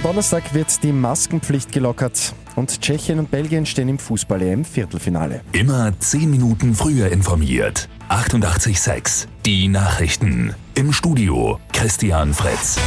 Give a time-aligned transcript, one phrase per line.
[0.00, 5.42] Am Donnerstag wird die Maskenpflicht gelockert und Tschechien und Belgien stehen im Fußball-EM Viertelfinale.
[5.52, 7.86] Immer 10 Minuten früher informiert.
[8.08, 10.54] 88.6 Die Nachrichten.
[10.74, 12.78] Im Studio Christian Fritz.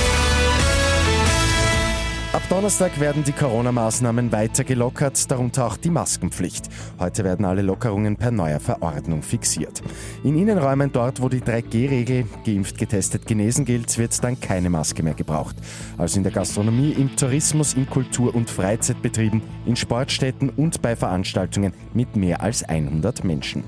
[2.53, 6.69] Donnerstag werden die Corona-Maßnahmen weiter gelockert, darunter auch die Maskenpflicht.
[6.99, 9.81] Heute werden alle Lockerungen per neuer Verordnung fixiert.
[10.23, 15.15] In Innenräumen dort, wo die 3G-Regel geimpft, getestet, genesen gilt, wird dann keine Maske mehr
[15.15, 15.55] gebraucht.
[15.97, 21.73] Also in der Gastronomie, im Tourismus, in Kultur- und Freizeitbetrieben, in Sportstätten und bei Veranstaltungen
[21.95, 23.63] mit mehr als 100 Menschen.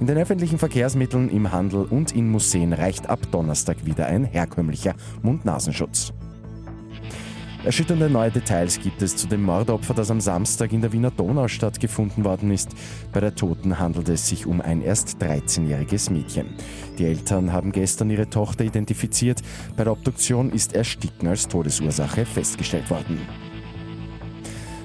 [0.00, 4.94] In den öffentlichen Verkehrsmitteln, im Handel und in Museen reicht ab Donnerstag wieder ein herkömmlicher
[5.20, 6.14] Mund-Nasenschutz.
[7.62, 11.78] Erschütternde neue Details gibt es zu dem Mordopfer, das am Samstag in der Wiener Donaustadt
[11.78, 12.70] gefunden worden ist.
[13.12, 16.46] Bei der Toten handelt es sich um ein erst 13-jähriges Mädchen.
[16.98, 19.42] Die Eltern haben gestern ihre Tochter identifiziert.
[19.76, 23.20] Bei der Obduktion ist Ersticken als Todesursache festgestellt worden.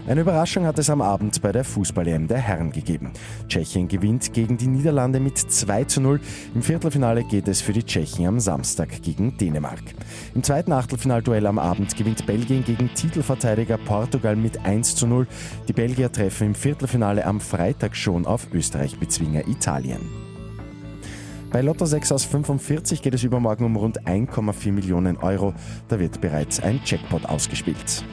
[0.08, 3.12] Eine Überraschung hat es am Abend bei der Fußball-EM der Herren gegeben.
[3.48, 6.20] Tschechien gewinnt gegen die Niederlande mit 2 zu 0.
[6.54, 9.82] Im Viertelfinale geht es für die Tschechen am Samstag gegen Dänemark.
[10.36, 15.26] Im zweiten Achtelfinalduell am Abend gewinnt Belgien gegen Titelverteidiger Portugal mit 1 zu 0.
[15.68, 20.02] Die Belgier treffen im Viertelfinale am Freitag schon auf Österreich-Bezwinger Italien.
[21.52, 25.56] Bei Lotto 6 aus 45 geht es übermorgen um rund 1,4 Millionen Euro.
[25.88, 28.06] Da wird bereits ein Jackpot ausgespielt.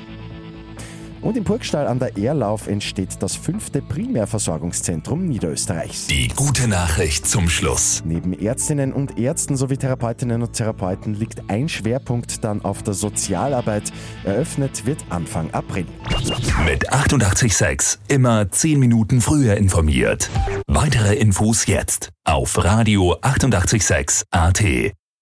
[1.23, 6.09] Und im Burgstall an der Erlauf entsteht das fünfte Primärversorgungszentrum Niederösterreichs.
[6.09, 8.03] Die gute Nachricht zum Schluss.
[8.05, 13.93] Neben Ärztinnen und Ärzten sowie Therapeutinnen und Therapeuten liegt ein Schwerpunkt dann auf der Sozialarbeit.
[14.25, 15.87] Eröffnet wird Anfang April.
[16.67, 20.29] Mit 886 immer 10 Minuten früher informiert.
[20.67, 24.93] Weitere Infos jetzt auf Radio 886 AT.